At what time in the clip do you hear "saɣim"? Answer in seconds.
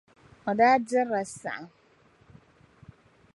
1.41-1.67